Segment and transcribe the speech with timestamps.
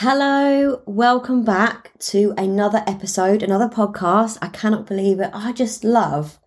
[0.00, 4.36] Hello, welcome back to another episode, another podcast.
[4.42, 5.30] I cannot believe it.
[5.32, 6.38] I just love,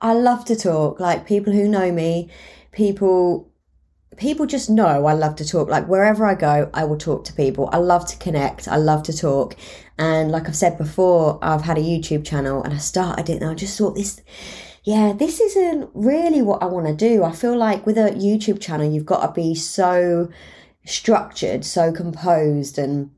[0.00, 1.00] I love to talk.
[1.00, 2.30] Like people who know me,
[2.70, 3.52] people,
[4.16, 5.68] people just know I love to talk.
[5.68, 7.68] Like wherever I go, I will talk to people.
[7.72, 8.68] I love to connect.
[8.68, 9.56] I love to talk.
[9.98, 13.50] And like I've said before, I've had a YouTube channel and I started it and
[13.50, 14.22] I just thought this,
[14.84, 17.24] yeah, this isn't really what I want to do.
[17.24, 20.30] I feel like with a YouTube channel, you've got to be so,
[20.84, 23.10] structured, so composed and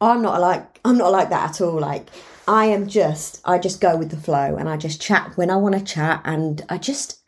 [0.00, 1.80] I'm not like I'm not like that at all.
[1.80, 2.08] Like
[2.48, 5.56] I am just I just go with the flow and I just chat when I
[5.56, 7.22] want to chat and I just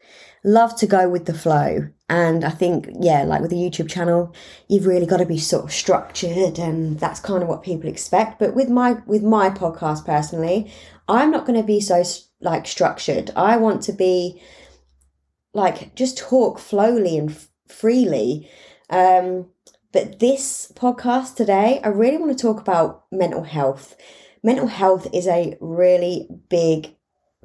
[0.45, 1.89] love to go with the flow.
[2.09, 4.35] And I think, yeah, like with the YouTube channel,
[4.69, 8.39] you've really got to be sort of structured and that's kind of what people expect.
[8.39, 10.71] But with my with my podcast personally,
[11.09, 12.03] I'm not going to be so
[12.41, 13.31] like structured.
[13.35, 14.43] I want to be
[15.55, 18.51] like just talk flowly and f- freely.
[18.91, 19.47] Um
[19.95, 23.97] but this podcast today, I really want to talk about mental health.
[24.43, 26.97] Mental health is a really big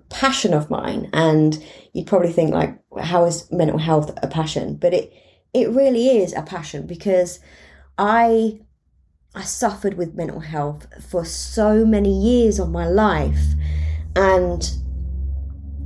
[0.09, 1.11] passion of mine.
[1.13, 4.77] And you'd probably think like, how is mental health a passion?
[4.77, 5.13] But it,
[5.53, 7.39] it really is a passion because
[7.99, 8.61] I,
[9.35, 13.43] I suffered with mental health for so many years of my life.
[14.15, 14.67] And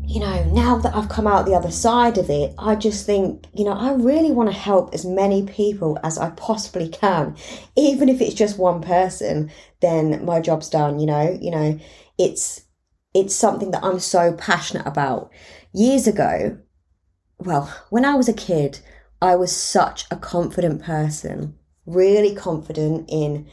[0.06, 3.48] you know, now that I've come out the other side of it, I just think,
[3.54, 7.36] you know, I really want to help as many people as I possibly can.
[7.76, 9.50] Even if it's just one person,
[9.82, 11.80] then my job's done, you know, you know,
[12.20, 12.64] it's
[13.14, 15.32] it's something that I'm so passionate about.
[15.72, 16.58] Years ago,
[17.40, 18.80] well, when I was a kid,
[19.22, 23.48] I was such a confident person, really confident in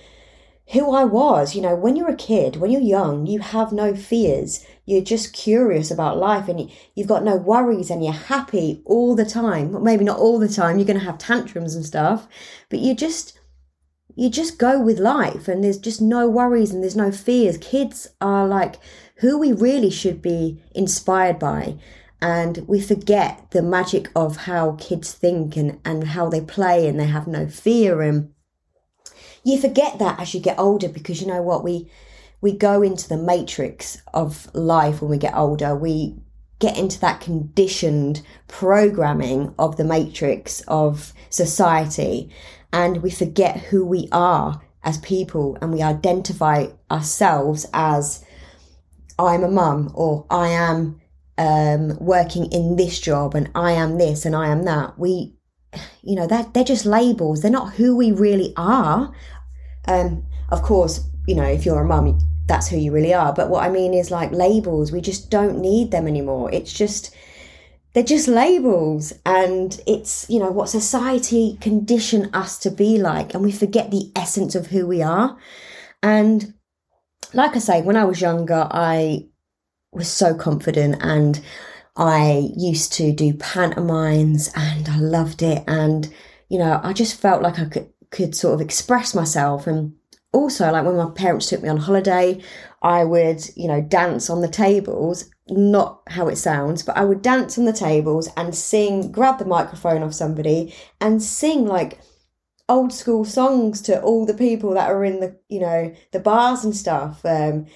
[0.73, 1.55] who I was.
[1.55, 4.65] You know, when you're a kid, when you're young, you have no fears.
[4.87, 9.25] You're just curious about life and you've got no worries and you're happy all the
[9.25, 9.83] time.
[9.83, 12.29] maybe not all the time, you're going to have tantrums and stuff,
[12.69, 13.39] but you just
[14.17, 17.57] you just go with life and there's just no worries and there's no fears.
[17.59, 18.77] Kids are like
[19.17, 21.77] who we really should be inspired by.
[22.21, 27.01] And we forget the magic of how kids think and, and how they play and
[27.01, 28.33] they have no fear and
[29.45, 31.91] you forget that as you get older because you know what we
[32.41, 36.17] we go into the matrix of life when we get older we
[36.59, 42.31] get into that conditioned programming of the matrix of society
[42.73, 48.25] and we forget who we are as people and we identify ourselves as
[49.19, 51.01] I'm a mum or I am
[51.37, 54.99] um, working in this job and I am this and I am that.
[54.99, 55.35] We
[56.03, 57.43] you know that they're just labels.
[57.43, 59.13] They're not who we really are.
[59.87, 63.33] Um of course you know if you're a mum that's who you really are.
[63.33, 66.51] But what i mean is like labels we just don't need them anymore.
[66.53, 67.15] It's just
[67.93, 69.13] they're just labels.
[69.25, 73.35] And it's you know what society condition us to be like.
[73.35, 75.37] And we forget the essence of who we are.
[76.03, 76.55] And
[77.33, 79.25] like i say when i was younger i
[79.93, 81.41] was so confident and
[81.97, 85.65] I used to do pantomimes and I loved it.
[85.67, 86.13] And,
[86.49, 89.67] you know, I just felt like I could, could sort of express myself.
[89.67, 89.95] And
[90.33, 92.41] also, like when my parents took me on holiday,
[92.83, 95.31] I would, you know, dance on the tables.
[95.49, 99.45] Not how it sounds, but I would dance on the tables and sing, grab the
[99.45, 101.99] microphone off somebody and sing like
[102.69, 106.65] old school songs to all the people that are in the, you know, the bars
[106.65, 107.25] and stuff.
[107.25, 107.67] Um,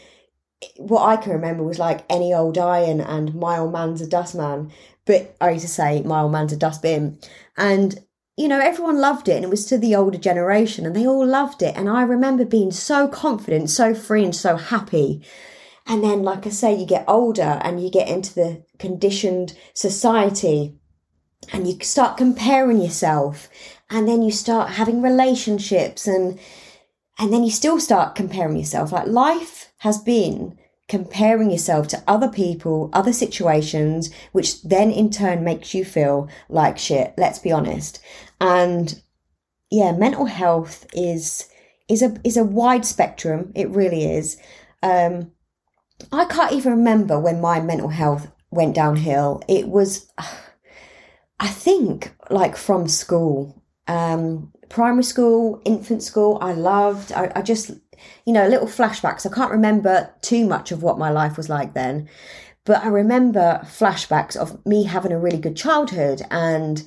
[0.76, 4.72] what I can remember was like any old iron and my old man's a dustman.
[5.04, 7.18] But I used to say my old man's a dustbin.
[7.56, 7.98] And,
[8.36, 11.26] you know, everyone loved it and it was to the older generation and they all
[11.26, 11.76] loved it.
[11.76, 15.22] And I remember being so confident, so free and so happy.
[15.86, 20.78] And then, like I say, you get older and you get into the conditioned society
[21.52, 23.50] and you start comparing yourself
[23.90, 26.38] and then you start having relationships and
[27.18, 30.58] and then you still start comparing yourself like life has been
[30.88, 36.78] comparing yourself to other people, other situations, which then in turn makes you feel like
[36.78, 37.12] shit.
[37.18, 38.00] Let's be honest.
[38.40, 39.02] And
[39.70, 41.50] yeah, mental health is
[41.86, 43.52] is a is a wide spectrum.
[43.54, 44.38] It really is.
[44.82, 45.32] Um,
[46.10, 49.42] I can't even remember when my mental health went downhill.
[49.48, 50.10] It was,
[51.40, 56.38] I think, like from school, um, primary school, infant school.
[56.40, 57.12] I loved.
[57.12, 57.70] I, I just
[58.24, 59.30] you know, little flashbacks.
[59.30, 62.08] I can't remember too much of what my life was like then,
[62.64, 66.86] but I remember flashbacks of me having a really good childhood and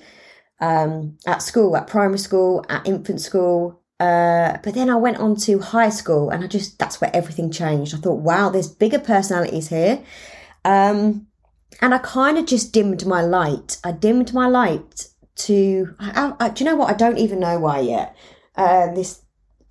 [0.59, 3.81] um, at school, at primary school, at infant school.
[3.99, 7.51] Uh, but then I went on to high school and I just, that's where everything
[7.51, 7.93] changed.
[7.93, 10.03] I thought, wow, there's bigger personalities here.
[10.65, 11.27] Um,
[11.81, 13.77] and I kind of just dimmed my light.
[13.83, 15.07] I dimmed my light
[15.37, 16.89] to, I, I, do you know what?
[16.89, 18.15] I don't even know why yet.
[18.55, 19.21] Uh, this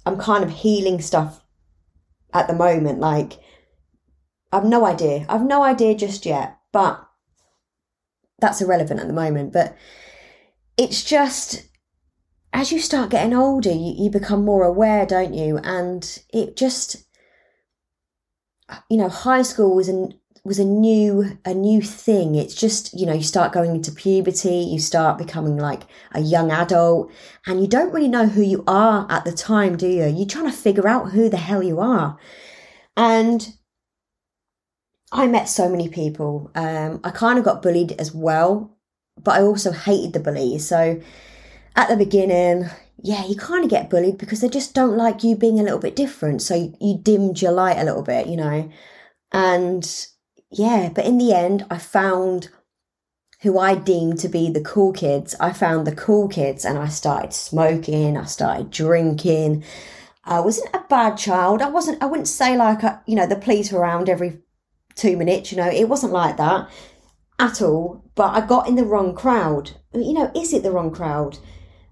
[0.06, 1.42] I'm kind of healing stuff
[2.32, 3.00] at the moment.
[3.00, 3.34] Like,
[4.52, 5.26] I've no idea.
[5.28, 7.06] I've no idea just yet, but
[8.38, 9.52] that's irrelevant at the moment.
[9.52, 9.76] But
[10.78, 11.66] it's just
[12.52, 15.58] as you start getting older, you, you become more aware, don't you?
[15.58, 17.04] And it just,
[18.88, 22.34] you know, high school was an was a new a new thing.
[22.34, 25.82] It's just you know you start going into puberty you start becoming like
[26.12, 27.10] a young adult
[27.46, 30.06] and you don't really know who you are at the time do you?
[30.06, 32.18] You're trying to figure out who the hell you are.
[32.96, 33.54] And
[35.12, 36.50] i met so many people.
[36.54, 38.76] Um, i kind of got bullied as well
[39.22, 41.00] but i also hated the bullies so
[41.74, 42.68] at the beginning
[43.02, 45.78] yeah you kind of get bullied because they just don't like you being a little
[45.78, 46.42] bit different.
[46.42, 48.70] So you, you dimmed your light a little bit you know?
[49.32, 50.06] And
[50.58, 52.48] yeah, but in the end, I found
[53.42, 55.34] who I deemed to be the cool kids.
[55.38, 59.64] I found the cool kids and I started smoking, I started drinking.
[60.24, 61.62] I wasn't a bad child.
[61.62, 64.38] I wasn't, I wouldn't say like, a, you know, the police were around every
[64.94, 66.68] two minutes, you know, it wasn't like that
[67.38, 68.02] at all.
[68.14, 69.72] But I got in the wrong crowd.
[69.92, 71.38] You know, is it the wrong crowd?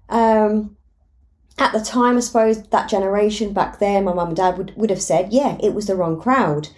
[0.09, 0.75] Um,
[1.57, 4.89] at the time, I suppose that generation back then, my mum and dad would, would
[4.89, 6.69] have said, yeah, it was the wrong crowd.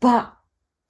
[0.00, 0.32] But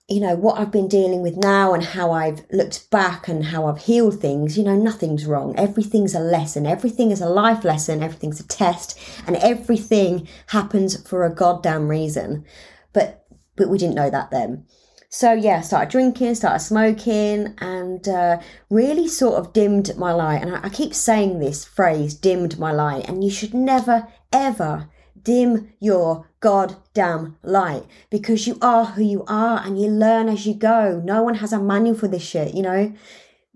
[0.09, 3.67] you know, what I've been dealing with now and how I've looked back and how
[3.67, 5.55] I've healed things, you know, nothing's wrong.
[5.59, 6.67] Everything's a lesson.
[6.67, 8.03] Everything is a life lesson.
[8.03, 12.47] Everything's a test and everything happens for a goddamn reason.
[12.95, 14.65] But, but we didn't know that then.
[15.11, 18.41] So yeah, started drinking, started smoking, and uh,
[18.71, 20.41] really sort of dimmed my light.
[20.41, 23.07] And I, I keep saying this phrase, dimmed my light.
[23.09, 24.89] And you should never, ever
[25.23, 30.55] dim your goddamn light because you are who you are and you learn as you
[30.55, 31.01] go.
[31.05, 32.93] No one has a manual for this shit, you know?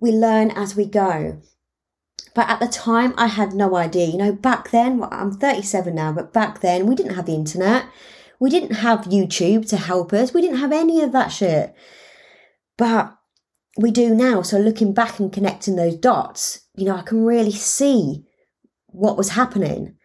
[0.00, 1.40] We learn as we go.
[2.34, 4.06] But at the time, I had no idea.
[4.06, 7.34] You know, back then, well, I'm 37 now, but back then, we didn't have the
[7.34, 7.86] internet.
[8.40, 10.32] We didn't have YouTube to help us.
[10.32, 11.74] We didn't have any of that shit.
[12.78, 13.16] But
[13.76, 14.42] we do now.
[14.42, 18.24] So looking back and connecting those dots, you know, I can really see
[18.86, 19.96] what was happening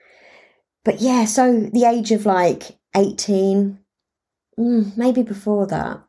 [0.88, 3.78] but yeah, so the age of like 18,
[4.58, 6.02] mm, maybe before that,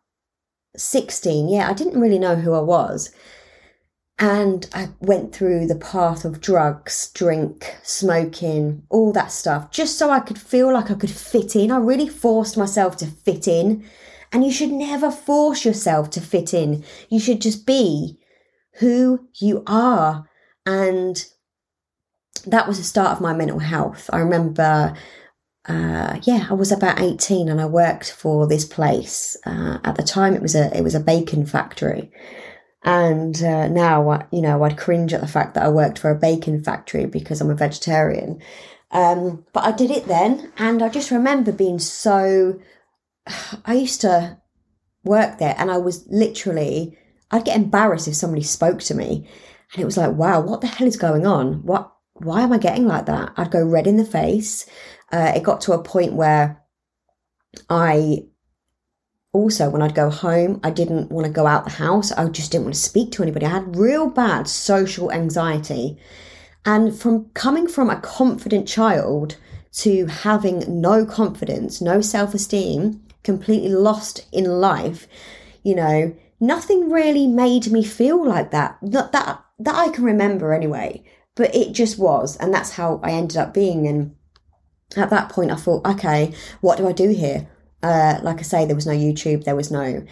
[0.77, 3.13] 16, yeah, I didn't really know who I was.
[4.21, 10.11] And I went through the path of drugs, drink, smoking, all that stuff, just so
[10.11, 11.73] I could feel like I could fit in.
[11.73, 13.85] I really forced myself to fit in.
[14.31, 16.85] And you should never force yourself to fit in.
[17.09, 18.21] You should just be
[18.75, 20.29] who you are.
[20.65, 21.21] And
[22.43, 24.11] that was the start of my mental health.
[24.13, 24.95] I remember,
[25.67, 29.37] uh, yeah, I was about eighteen and I worked for this place.
[29.47, 32.11] Uh, at the time, it was a it was a bacon factory,
[32.83, 36.19] and uh, now you know I'd cringe at the fact that I worked for a
[36.19, 38.41] bacon factory because I'm a vegetarian.
[38.91, 42.61] Um, but I did it then, and I just remember being so.
[43.65, 44.39] I used to
[45.05, 46.97] work there, and I was literally
[47.31, 49.29] I'd get embarrassed if somebody spoke to me,
[49.73, 51.65] and it was like, wow, what the hell is going on?
[51.65, 53.33] What why am I getting like that?
[53.37, 54.67] I'd go red in the face.
[55.13, 56.63] Uh, it got to a point where
[57.71, 58.25] I
[59.33, 62.13] also, when I'd go home, I didn't want to go out the house.
[62.13, 63.47] I just didn't want to speak to anybody.
[63.47, 65.99] I had real bad social anxiety.
[66.65, 69.37] And from coming from a confident child
[69.73, 75.07] to having no confidence, no self esteem, completely lost in life,
[75.63, 78.79] you know, nothing really made me feel like that.
[78.83, 81.05] That, that, that I can remember anyway
[81.39, 82.37] but it just was.
[82.37, 83.87] And that's how I ended up being.
[83.87, 84.17] And
[84.97, 87.49] at that point, I thought, okay, what do I do here?
[87.81, 90.05] Uh, like I say, there was no YouTube, there was no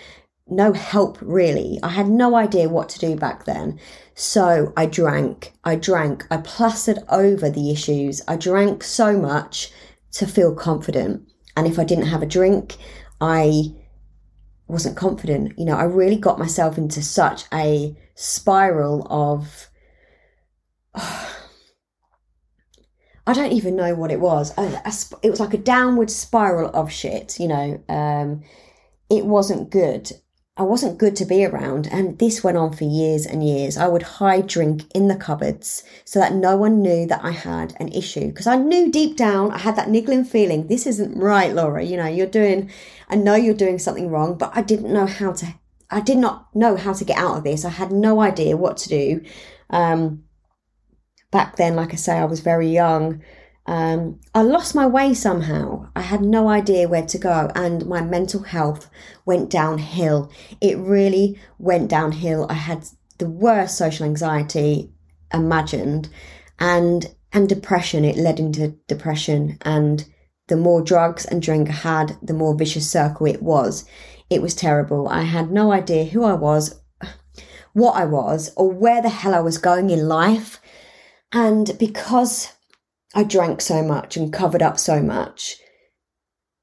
[0.48, 1.80] no help really.
[1.82, 3.80] I had no idea what to do back then.
[4.14, 8.22] So I drank, I drank, I plastered over the issues.
[8.28, 9.72] I drank so much
[10.12, 11.28] to feel confident.
[11.56, 12.76] And if I didn't have a drink,
[13.20, 13.74] I
[14.68, 15.58] wasn't confident.
[15.58, 19.68] You know, I really got myself into such a spiral of
[23.26, 24.52] I don't even know what it was.
[24.56, 27.82] it was like a downward spiral of shit, you know.
[27.88, 28.42] Um,
[29.10, 30.12] it wasn't good.
[30.58, 33.76] I wasn't good to be around, and this went on for years and years.
[33.76, 37.74] I would hide drink in the cupboards so that no one knew that I had
[37.78, 41.52] an issue because I knew deep down I had that niggling feeling this isn't right,
[41.52, 41.82] Laura.
[41.82, 42.70] You know, you're doing,
[43.10, 45.54] I know you're doing something wrong, but I didn't know how to,
[45.90, 47.66] I did not know how to get out of this.
[47.66, 49.24] I had no idea what to do.
[49.68, 50.24] Um,
[51.36, 53.20] back then, like I say, I was very young.
[53.66, 55.86] Um, I lost my way somehow.
[55.94, 58.88] I had no idea where to go, and my mental health
[59.26, 60.30] went downhill.
[60.62, 62.46] It really went downhill.
[62.48, 62.86] I had
[63.18, 64.90] the worst social anxiety
[65.30, 66.08] imagined,
[66.58, 68.02] and and depression.
[68.06, 69.58] It led into depression.
[69.60, 70.06] And
[70.48, 73.84] the more drugs and drink I had, the more vicious circle it was.
[74.30, 75.06] It was terrible.
[75.08, 76.80] I had no idea who I was,
[77.74, 80.62] what I was, or where the hell I was going in life.
[81.32, 82.52] And because
[83.14, 85.56] I drank so much and covered up so much,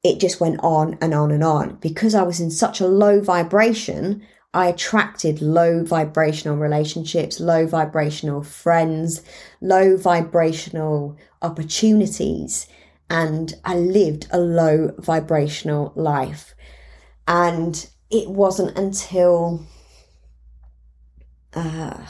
[0.04, 1.78] it just went on and on and on.
[1.82, 8.44] Because I was in such a low vibration, I attracted low vibrational relationships, low vibrational
[8.44, 9.24] friends,
[9.62, 12.68] low vibrational opportunities,
[13.10, 16.54] and I lived a low vibrational life.
[17.28, 19.66] And it wasn't until
[21.54, 22.06] uh,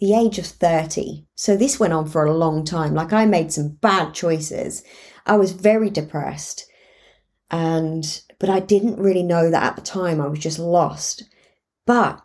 [0.00, 1.26] the age of 30.
[1.34, 2.94] So this went on for a long time.
[2.94, 4.82] Like I made some bad choices.
[5.26, 6.66] I was very depressed.
[7.50, 10.20] And but I didn't really know that at the time.
[10.20, 11.24] I was just lost.
[11.86, 12.22] But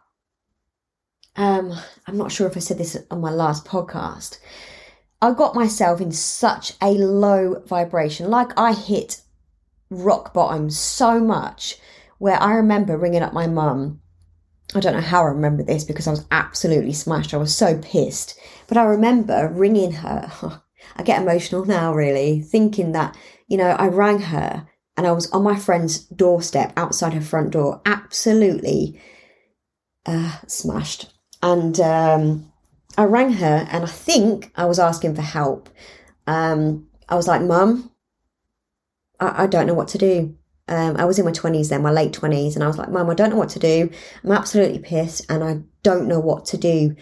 [1.36, 1.74] um,
[2.06, 4.38] I'm not sure if I said this on my last podcast.
[5.22, 9.22] I got myself in such a low vibration, like I hit
[9.90, 11.78] rock bottom so much,
[12.18, 14.02] where I remember ringing up my mum.
[14.76, 17.34] I don't know how I remember this because I was absolutely smashed.
[17.34, 18.38] I was so pissed.
[18.68, 20.32] But I remember ringing her.
[20.96, 25.30] I get emotional now, really, thinking that, you know, I rang her and I was
[25.32, 29.00] on my friend's doorstep outside her front door, absolutely
[30.06, 31.12] uh, smashed.
[31.42, 32.52] And um,
[32.98, 35.70] I rang her, and I think I was asking for help.
[36.28, 37.92] Um, I was like, "Mum,
[39.20, 41.92] I, I don't know what to do." Um, I was in my twenties then, my
[41.92, 43.90] late twenties, and I was like, "Mum, I don't know what to do.
[44.24, 46.96] I'm absolutely pissed, and I don't know what to do."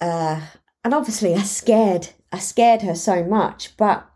[0.00, 0.40] Uh,
[0.82, 4.06] and obviously, I scared, I scared her so much, but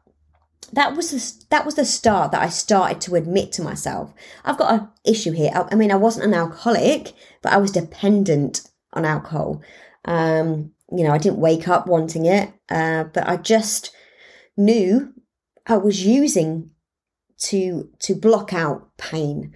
[0.73, 4.13] that was the, that was the start that I started to admit to myself
[4.45, 5.51] I've got an issue here.
[5.55, 9.63] I, I mean, I wasn't an alcoholic, but I was dependent on alcohol.
[10.05, 13.95] Um, you know, I didn't wake up wanting it, uh, but I just
[14.57, 15.13] knew
[15.67, 16.71] I was using
[17.39, 19.55] to to block out pain.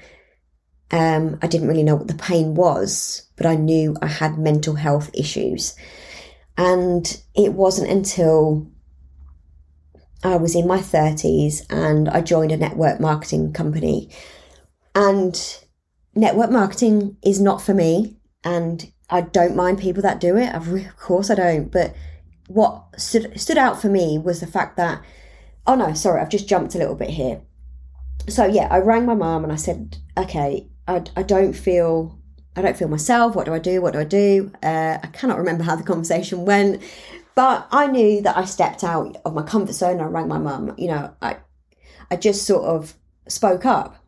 [0.90, 4.74] Um, I didn't really know what the pain was, but I knew I had mental
[4.74, 5.74] health issues,
[6.56, 8.70] and it wasn't until
[10.24, 14.08] I was in my 30s and I joined a network marketing company.
[14.94, 15.36] And
[16.14, 18.18] network marketing is not for me.
[18.44, 20.54] And I don't mind people that do it.
[20.54, 21.70] Of course, I don't.
[21.72, 21.94] But
[22.48, 25.02] what stood, stood out for me was the fact that,
[25.66, 27.42] oh no, sorry, I've just jumped a little bit here.
[28.28, 32.18] So yeah, I rang my mom and I said, okay, I, I don't feel
[32.54, 33.34] I don't feel myself.
[33.34, 33.80] What do I do?
[33.80, 34.52] What do I do?
[34.62, 36.82] Uh, I cannot remember how the conversation went,
[37.34, 40.00] but I knew that I stepped out of my comfort zone.
[40.00, 40.74] I rang my mum.
[40.76, 41.38] You know, I,
[42.10, 42.94] I just sort of
[43.26, 44.01] spoke up.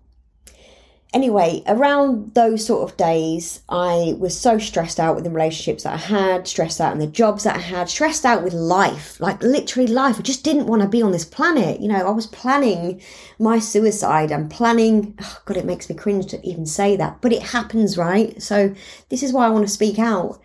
[1.14, 5.92] Anyway, around those sort of days, I was so stressed out with the relationships that
[5.94, 9.40] I had, stressed out in the jobs that I had, stressed out with life, like
[9.40, 10.18] literally life.
[10.18, 11.80] I just didn't want to be on this planet.
[11.80, 13.00] You know, I was planning
[13.38, 17.32] my suicide and planning, oh God, it makes me cringe to even say that, but
[17.32, 18.42] it happens, right?
[18.42, 18.74] So
[19.08, 20.40] this is why I want to speak out.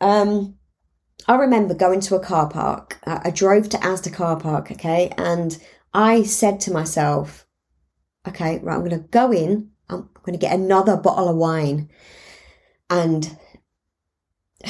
[0.00, 0.54] Um,
[1.26, 2.98] I remember going to a car park.
[3.06, 5.58] I drove to Asda car park, okay, and
[5.92, 7.46] I said to myself,
[8.26, 9.70] okay, right, I'm going to go in,
[10.28, 11.88] Going to get another bottle of wine
[12.90, 13.38] and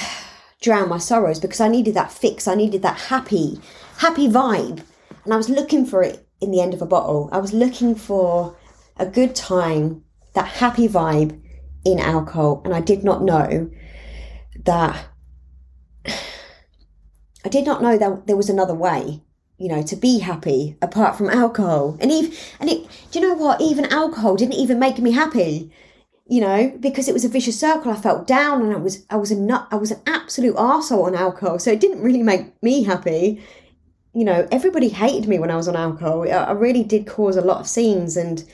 [0.63, 2.47] drown my sorrows because I needed that fix.
[2.47, 3.61] I needed that happy,
[3.97, 4.85] happy vibe.
[5.25, 7.29] And I was looking for it in the end of a bottle.
[7.33, 8.57] I was looking for
[8.99, 11.43] a good time, that happy vibe
[11.85, 12.63] in alcohol.
[12.65, 13.69] And I did not know
[14.65, 15.07] that
[16.07, 19.25] I did not know that there was another way,
[19.59, 21.99] you know, to be happy apart from alcohol.
[22.01, 23.61] And even, and it, do you know what?
[23.61, 25.71] Even alcohol didn't even make me happy,
[26.27, 27.91] you know, because it was a vicious circle.
[27.91, 31.05] I felt down and I was, I was a nut, I was an absolute arsehole
[31.05, 31.59] on alcohol.
[31.59, 33.43] So it didn't really make me happy.
[34.15, 36.31] You know, everybody hated me when I was on alcohol.
[36.31, 38.45] I really did cause a lot of scenes and,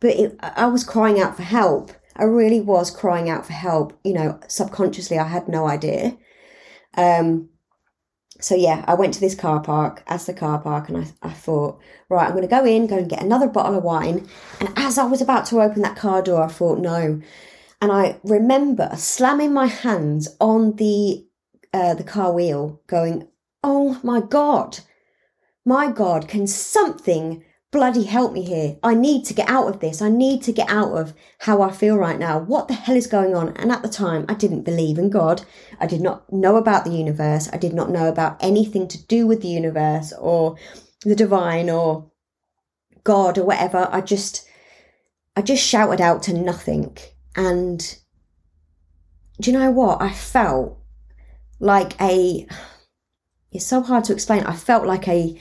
[0.00, 1.92] but it, I was crying out for help.
[2.16, 3.98] I really was crying out for help.
[4.02, 6.16] You know, subconsciously, I had no idea.
[6.96, 7.50] Um,
[8.40, 11.80] so yeah, I went to this car park, Asda car park, and I, I thought,
[12.08, 14.28] right, I'm going to go in, go and get another bottle of wine.
[14.60, 17.20] And as I was about to open that car door, I thought, no.
[17.80, 21.24] And I remember slamming my hands on the
[21.72, 23.28] uh, the car wheel, going,
[23.62, 24.78] oh my god,
[25.64, 28.78] my god, can something bloody help me here.
[28.82, 30.00] I need to get out of this.
[30.00, 32.38] I need to get out of how I feel right now.
[32.38, 33.50] What the hell is going on?
[33.56, 35.42] And at the time, I didn't believe in God.
[35.78, 37.48] I did not know about the universe.
[37.52, 40.56] I did not know about anything to do with the universe or
[41.04, 42.10] the divine or
[43.04, 43.88] God or whatever.
[43.92, 44.48] I just,
[45.36, 46.96] I just shouted out to nothing.
[47.36, 47.98] And
[49.40, 50.00] do you know what?
[50.00, 50.78] I felt
[51.60, 52.46] like a,
[53.52, 54.44] it's so hard to explain.
[54.44, 55.38] I felt like a,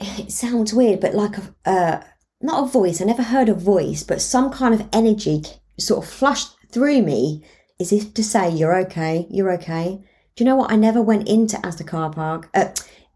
[0.18, 2.04] it sounds weird, but like a, uh,
[2.40, 5.42] not a voice, I never heard a voice, but some kind of energy
[5.78, 7.44] sort of flushed through me
[7.78, 10.02] as if to say, You're okay, you're okay.
[10.36, 10.72] Do you know what?
[10.72, 12.68] I never went into Asda car park, uh,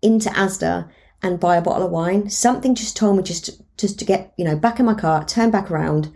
[0.02, 0.90] into Asda
[1.22, 2.28] and buy a bottle of wine.
[2.28, 5.24] Something just told me just to, just to get, you know, back in my car,
[5.24, 6.12] turn back around,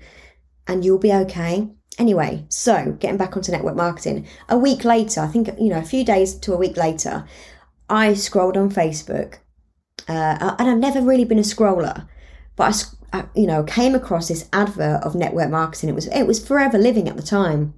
[0.67, 1.71] and you'll be okay.
[1.99, 4.27] Anyway, so getting back onto network marketing.
[4.51, 7.27] A week later, I think, you know, a few days to a week later,
[7.89, 9.39] I scrolled on Facebook.
[10.09, 12.09] Uh, and I've never really been a scroller,
[12.57, 15.91] but I, you know, came across this advert of network marketing.
[15.91, 17.75] It was it was Forever Living at the time,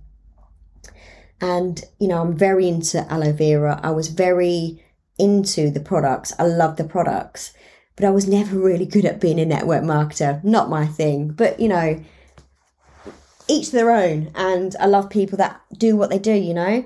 [1.41, 3.81] and you know, I'm very into aloe vera.
[3.83, 4.83] I was very
[5.19, 6.33] into the products.
[6.39, 7.53] I love the products,
[7.97, 10.43] but I was never really good at being a network marketer.
[10.45, 11.31] Not my thing.
[11.31, 12.01] But you know,
[13.49, 14.31] each their own.
[14.35, 16.85] And I love people that do what they do, you know.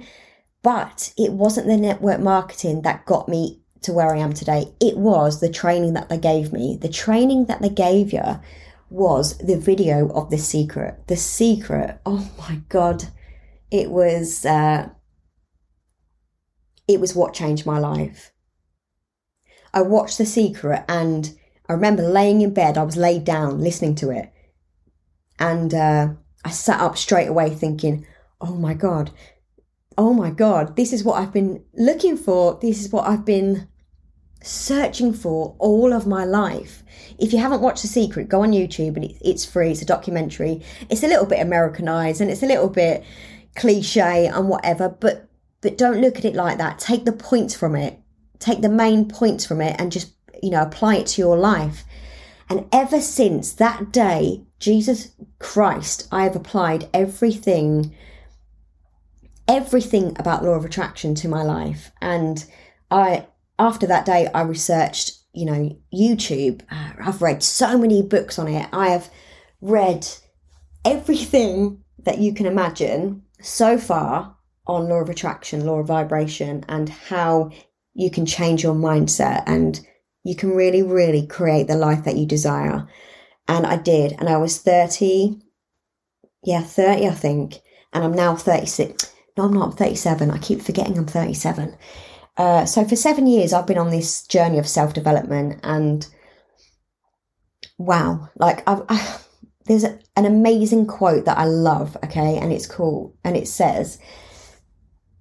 [0.62, 4.72] But it wasn't the network marketing that got me to where I am today.
[4.80, 6.78] It was the training that they gave me.
[6.80, 8.40] The training that they gave you
[8.90, 11.06] was the video of the secret.
[11.06, 11.98] The secret.
[12.04, 13.04] Oh my god.
[13.70, 14.90] It was uh
[16.86, 18.32] it was what changed my life.
[19.72, 21.36] I watched The Secret and
[21.68, 24.30] I remember laying in bed, I was laid down listening to it.
[25.38, 26.10] And uh,
[26.44, 28.06] I sat up straight away thinking,
[28.40, 29.10] oh my God,
[29.98, 32.58] oh my God, this is what I've been looking for.
[32.60, 33.66] This is what I've been
[34.44, 36.82] searching for all of my life.
[37.18, 39.70] If you haven't watched The Secret, go on YouTube and it's free.
[39.70, 40.62] It's a documentary.
[40.90, 43.04] It's a little bit Americanized and it's a little bit
[43.56, 45.28] cliche and whatever, but
[45.64, 46.78] but don't look at it like that.
[46.78, 47.98] Take the points from it.
[48.38, 51.84] Take the main points from it and just, you know, apply it to your life.
[52.50, 57.94] And ever since that day, Jesus Christ, I have applied everything,
[59.48, 61.90] everything about law of attraction to my life.
[62.02, 62.44] And
[62.90, 63.26] I,
[63.58, 66.62] after that day, I researched, you know, YouTube.
[66.70, 68.68] Uh, I've read so many books on it.
[68.72, 69.10] I have
[69.60, 70.06] read
[70.84, 74.36] everything that you can imagine so far
[74.66, 77.50] on law of attraction, law of vibration, and how
[77.94, 79.80] you can change your mindset and
[80.24, 82.88] you can really, really create the life that you desire.
[83.46, 84.12] And I did.
[84.12, 85.38] And I was 30,
[86.42, 87.60] yeah, 30, I think.
[87.92, 89.12] And I'm now 36.
[89.36, 89.72] No, I'm not.
[89.72, 90.30] I'm 37.
[90.30, 91.76] I keep forgetting I'm 37.
[92.36, 95.60] Uh, so for seven years, I've been on this journey of self development.
[95.62, 96.06] And
[97.78, 99.18] wow, like I've, I,
[99.66, 101.96] there's a, an amazing quote that I love.
[102.04, 102.38] Okay.
[102.38, 103.16] And it's cool.
[103.24, 103.98] And it says,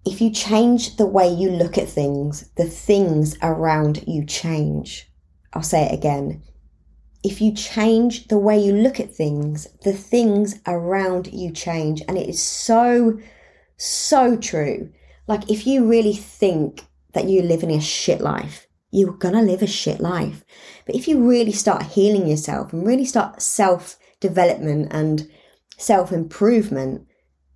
[0.06, 5.10] if you change the way you look at things, the things around you change.
[5.54, 6.44] I'll say it again.
[7.24, 12.02] If you change the way you look at things, the things around you change.
[12.08, 13.18] And it is so,
[13.78, 14.92] so true.
[15.26, 19.68] Like, if you really think that you're living a shit life, you're gonna live a
[19.68, 20.44] shit life.
[20.86, 25.30] But if you really start healing yourself and really start self development and
[25.78, 27.08] self improvement,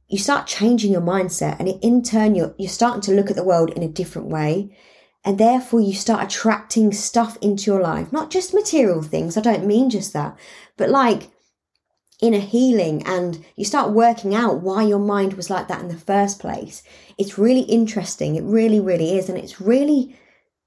[0.07, 3.43] you start changing your mindset and in turn you're, you're starting to look at the
[3.43, 4.75] world in a different way.
[5.25, 8.13] And therefore you start attracting stuff into your life.
[8.13, 10.37] Not just material things i don't mean just that
[10.77, 11.29] but like
[12.19, 15.97] inner healing and you start working out why your mind was like that in the
[15.97, 16.83] first place.
[17.17, 18.35] It's really interesting.
[18.35, 19.29] It really really is.
[19.29, 20.15] And it's really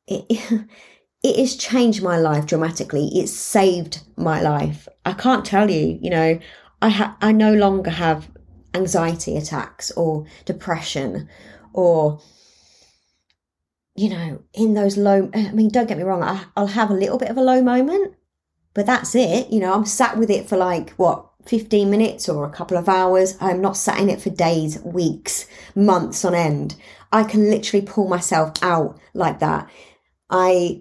[0.06, 0.24] it,
[1.22, 3.10] it has changed my life dramatically.
[3.14, 4.88] It's saved my life.
[5.04, 6.38] I can't tell you you know
[6.82, 8.30] i ha- i no longer have
[8.74, 11.28] anxiety attacks or depression
[11.72, 12.20] or
[13.94, 16.94] you know in those low i mean don't get me wrong I, i'll have a
[16.94, 18.14] little bit of a low moment
[18.72, 19.50] but that's it.
[19.50, 22.88] You know i'm sat with it for like what 15 minutes or a couple of
[22.88, 26.76] hours i'm not sat in it for days weeks months on end
[27.10, 29.68] i can literally pull myself out like that
[30.30, 30.80] i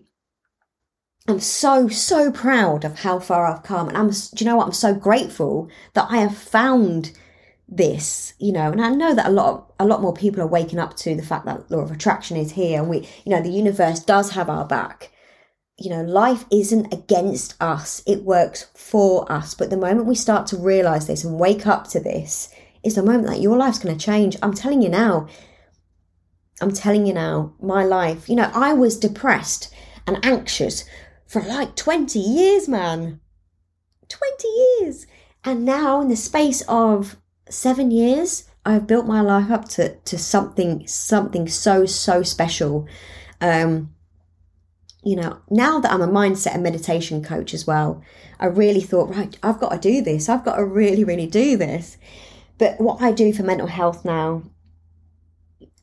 [1.27, 3.88] I'm so, so proud of how far I've come.
[3.88, 4.65] And I'm, do you know what?
[4.65, 7.12] I'm so grateful that I have found
[7.71, 10.79] this you know and i know that a lot a lot more people are waking
[10.79, 13.51] up to the fact that law of attraction is here and we you know the
[13.51, 15.12] universe does have our back
[15.79, 18.03] you know life isn't against us.
[18.05, 19.53] It works for us.
[19.53, 22.49] But the moment we start to realize this and wake up to this
[22.83, 24.37] is the moment that your life's going to change.
[24.41, 25.27] I'm telling you now.
[26.61, 29.73] I'm telling you now my life you know i was depressed
[30.05, 30.83] and anxious
[31.25, 33.21] for like 20 years man.
[34.09, 35.07] 20 years.
[35.43, 37.15] And now in the space of
[37.47, 42.87] seven years, I've built my life up to, to something something so so special.
[43.39, 43.93] Um,
[45.09, 48.03] you know, now that I'm a mindset and meditation coach as well,
[48.39, 50.29] I really thought, right, I've got to do this.
[50.29, 51.97] I've got to really, really do this.
[52.59, 54.43] But what I do for mental health now,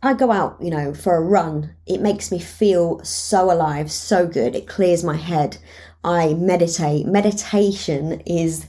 [0.01, 1.75] I go out, you know, for a run.
[1.87, 4.55] It makes me feel so alive, so good.
[4.55, 5.59] It clears my head.
[6.05, 7.05] I meditate.
[7.07, 8.69] Meditation is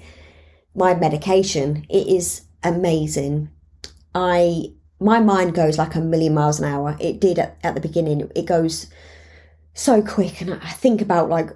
[0.74, 1.86] my medication.
[1.88, 3.52] It is amazing.
[4.16, 6.98] I my mind goes like a million miles an hour.
[7.00, 8.32] It did at, at the beginning.
[8.34, 8.88] It goes
[9.78, 11.50] so quick and I think about like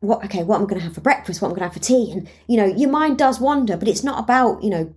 [0.00, 2.10] what okay, what I'm gonna have for breakfast, what I'm gonna have for tea.
[2.12, 4.94] And you know, your mind does wander, but it's not about, you know,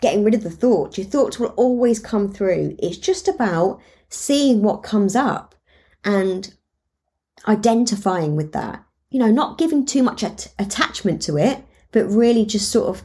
[0.00, 0.98] getting rid of the thoughts.
[0.98, 2.76] Your thoughts will always come through.
[2.78, 5.54] It's just about seeing what comes up
[6.04, 6.54] and
[7.46, 8.84] identifying with that.
[9.10, 13.02] You know, not giving too much at- attachment to it, but really just sort of,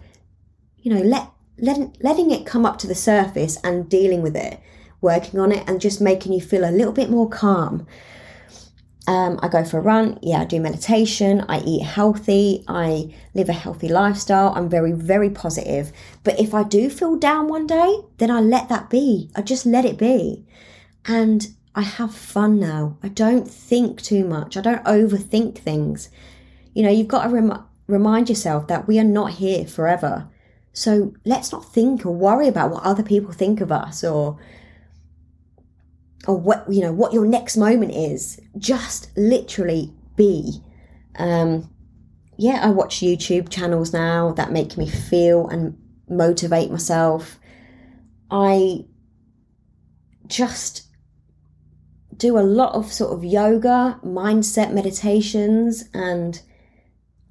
[0.78, 4.60] you know, let, letting, letting it come up to the surface and dealing with it,
[5.00, 7.88] working on it and just making you feel a little bit more calm.
[9.08, 10.20] Um, I go for a run.
[10.22, 11.44] Yeah, I do meditation.
[11.50, 12.64] I eat healthy.
[12.68, 14.54] I live a healthy lifestyle.
[14.56, 15.92] I'm very, very positive.
[16.24, 19.32] But if I do feel down one day, then I let that be.
[19.36, 20.46] I just let it be.
[21.06, 22.98] And I have fun now.
[23.02, 24.56] I don't think too much.
[24.56, 26.10] I don't overthink things.
[26.74, 30.28] You know, you've got to rem- remind yourself that we are not here forever.
[30.74, 34.38] So let's not think or worry about what other people think of us or
[36.28, 38.40] or what you know what your next moment is.
[38.58, 40.62] Just literally be.
[41.18, 41.70] Um
[42.38, 45.78] yeah i watch youtube channels now that make me feel and
[46.12, 47.40] motivate myself.
[48.30, 48.86] I
[50.28, 50.84] just
[52.16, 56.42] do a lot of sort of yoga mindset meditations and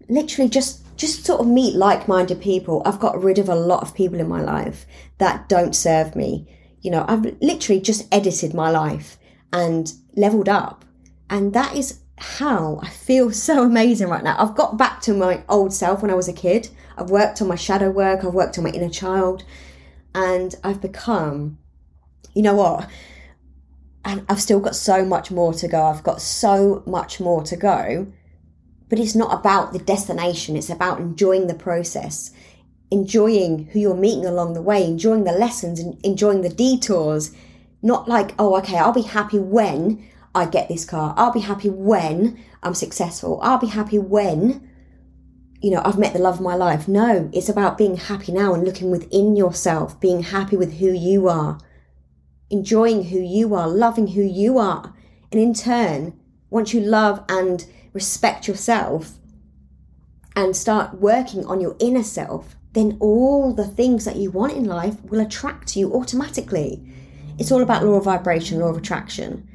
[0.09, 2.83] literally just just sort of meet like-minded people.
[2.85, 4.85] I've got rid of a lot of people in my life
[5.16, 6.46] that don't serve me
[6.81, 9.19] you know, I've literally just edited my life
[9.53, 10.85] and leveled up.
[11.29, 14.37] And that is how I feel so amazing right now.
[14.38, 16.71] I've got back to my old self when I was a kid.
[16.97, 19.45] I've worked on my shadow work, I've worked on my inner child,
[20.14, 21.59] and I've become,
[22.35, 22.88] you know what?
[24.05, 25.83] And I've still got so much more to go.
[25.83, 28.12] I've got so much more to go.
[28.88, 32.33] But it's not about the destination, it's about enjoying the process
[32.90, 37.33] enjoying who you're meeting along the way, enjoying the lessons and enjoying the detours.
[37.83, 41.14] Not like, oh, okay, I'll be happy when I get this car.
[41.16, 43.40] I'll be happy when I'm successful.
[43.42, 44.68] I'll be happy when,
[45.62, 46.88] you know, I've met the love of my life.
[46.88, 51.29] No, it's about being happy now and looking within yourself, being happy with who you
[51.29, 51.59] are,
[52.50, 54.94] enjoying who you are, loving who you are.
[55.33, 56.18] And in turn,
[56.50, 59.18] once you love and respect yourself
[60.37, 64.64] and start working on your inner self, then all the things that you want in
[64.64, 66.87] life will attract you automatically.
[67.38, 69.48] It's all about law of vibration, law of attraction.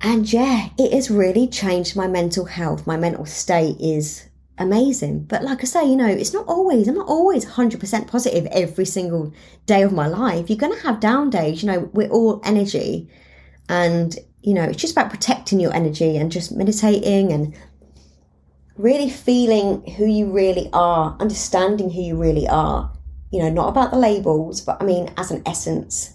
[0.00, 2.86] And yeah, it has really changed my mental health.
[2.86, 5.24] My mental state is amazing.
[5.24, 8.84] But like I say, you know, it's not always, I'm not always 100% positive every
[8.84, 9.32] single
[9.66, 10.48] day of my life.
[10.48, 11.62] You're going to have down days.
[11.62, 13.08] You know, we're all energy.
[13.68, 17.54] And, you know, it's just about protecting your energy and just meditating and
[18.78, 22.92] really feeling who you really are, understanding who you really are.
[23.30, 26.14] You know, not about the labels, but I mean, as an essence.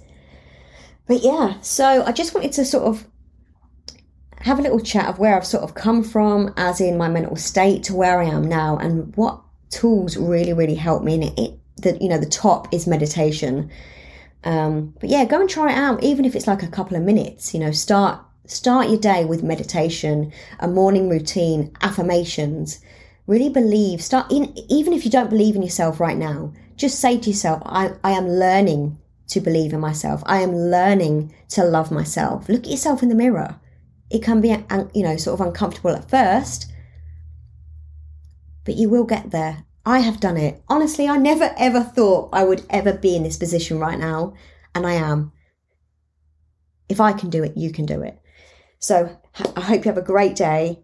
[1.07, 3.05] But yeah, so I just wanted to sort of
[4.39, 7.35] have a little chat of where I've sort of come from, as in my mental
[7.35, 11.15] state to where I am now, and what tools really, really help me.
[11.15, 13.69] And it, it the you know, the top is meditation.
[14.43, 17.03] Um, but yeah, go and try it out, even if it's like a couple of
[17.03, 17.53] minutes.
[17.53, 22.81] You know, start Start your day with meditation, a morning routine, affirmations.
[23.25, 27.17] Really believe, start in, even if you don't believe in yourself right now, just say
[27.17, 30.21] to yourself, I, I am learning to believe in myself.
[30.25, 32.49] I am learning to love myself.
[32.49, 33.59] Look at yourself in the mirror.
[34.09, 36.69] It can be, uh, you know, sort of uncomfortable at first,
[38.65, 39.63] but you will get there.
[39.85, 40.61] I have done it.
[40.67, 44.33] Honestly, I never ever thought I would ever be in this position right now,
[44.75, 45.31] and I am.
[46.89, 48.19] If I can do it, you can do it.
[48.83, 49.17] So
[49.55, 50.83] I hope you have a great day.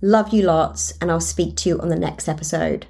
[0.00, 2.86] Love you lots, and I'll speak to you on the next episode.